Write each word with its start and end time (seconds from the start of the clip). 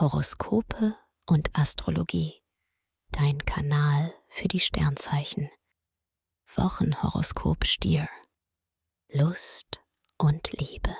Horoskope 0.00 0.96
und 1.26 1.50
Astrologie. 1.58 2.40
Dein 3.10 3.44
Kanal 3.44 4.14
für 4.28 4.46
die 4.46 4.60
Sternzeichen. 4.60 5.50
Wochenhoroskop 6.54 7.66
Stier. 7.66 8.08
Lust 9.10 9.80
und 10.16 10.52
Liebe. 10.52 10.94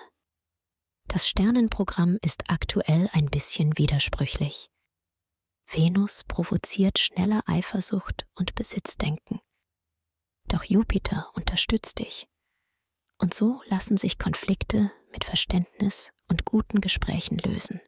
Das 1.07 1.29
Sternenprogramm 1.29 2.19
ist 2.23 2.51
aktuell 2.51 3.09
ein 3.13 3.27
bisschen 3.27 3.79
widersprüchlich. 3.79 4.69
Venus 5.71 6.25
provoziert 6.25 6.99
schnelle 6.99 7.47
Eifersucht 7.47 8.27
und 8.35 8.57
Besitzdenken. 8.57 9.39
Doch 10.49 10.65
Jupiter 10.65 11.31
unterstützt 11.35 12.01
dich. 12.01 12.27
Und 13.19 13.33
so 13.33 13.63
lassen 13.67 13.97
sich 13.97 14.19
Konflikte 14.19 14.91
mit 15.13 15.23
Verständnis 15.23 16.11
und 16.27 16.45
guten 16.45 16.81
Gesprächen 16.81 17.39
lösen. 17.39 17.81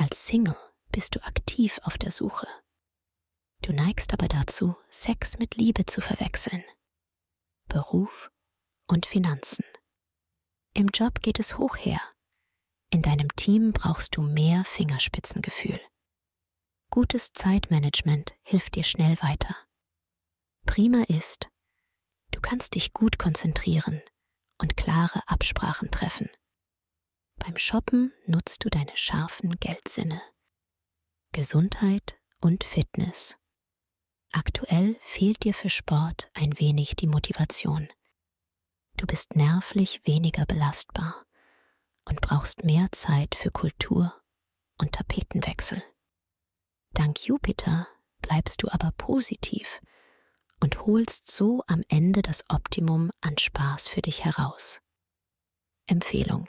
Als 0.00 0.28
Single 0.28 0.56
bist 0.92 1.16
du 1.16 1.24
aktiv 1.24 1.80
auf 1.82 1.98
der 1.98 2.12
Suche. 2.12 2.46
Du 3.62 3.72
neigst 3.72 4.12
aber 4.12 4.28
dazu, 4.28 4.76
Sex 4.88 5.40
mit 5.40 5.56
Liebe 5.56 5.86
zu 5.86 6.00
verwechseln. 6.00 6.62
Beruf 7.66 8.30
und 8.86 9.06
Finanzen. 9.06 9.64
Im 10.72 10.86
Job 10.94 11.20
geht 11.20 11.40
es 11.40 11.58
hoch 11.58 11.76
her. 11.76 12.00
In 12.90 13.02
deinem 13.02 13.34
Team 13.34 13.72
brauchst 13.72 14.16
du 14.16 14.22
mehr 14.22 14.64
Fingerspitzengefühl. 14.64 15.80
Gutes 16.90 17.32
Zeitmanagement 17.32 18.36
hilft 18.42 18.76
dir 18.76 18.84
schnell 18.84 19.20
weiter. 19.20 19.56
Prima 20.64 21.02
ist, 21.08 21.48
du 22.30 22.40
kannst 22.40 22.76
dich 22.76 22.92
gut 22.92 23.18
konzentrieren 23.18 24.00
und 24.58 24.76
klare 24.76 25.26
Absprachen 25.26 25.90
treffen. 25.90 26.30
Shoppen 27.58 28.12
nutzt 28.26 28.64
du 28.64 28.70
deine 28.70 28.96
scharfen 28.96 29.58
Geldsinne. 29.58 30.22
Gesundheit 31.32 32.18
und 32.40 32.64
Fitness. 32.64 33.36
Aktuell 34.32 34.96
fehlt 35.00 35.42
dir 35.44 35.54
für 35.54 35.70
Sport 35.70 36.30
ein 36.34 36.58
wenig 36.58 36.96
die 36.96 37.06
Motivation. 37.06 37.88
Du 38.96 39.06
bist 39.06 39.36
nervlich 39.36 40.00
weniger 40.04 40.46
belastbar 40.46 41.26
und 42.04 42.20
brauchst 42.20 42.64
mehr 42.64 42.86
Zeit 42.92 43.34
für 43.34 43.50
Kultur 43.50 44.14
und 44.78 44.92
Tapetenwechsel. 44.92 45.82
Dank 46.92 47.26
Jupiter 47.26 47.88
bleibst 48.20 48.62
du 48.62 48.68
aber 48.68 48.92
positiv 48.92 49.80
und 50.60 50.80
holst 50.86 51.30
so 51.30 51.62
am 51.66 51.82
Ende 51.88 52.22
das 52.22 52.44
Optimum 52.48 53.10
an 53.20 53.38
Spaß 53.38 53.88
für 53.88 54.02
dich 54.02 54.24
heraus. 54.24 54.80
Empfehlung. 55.86 56.48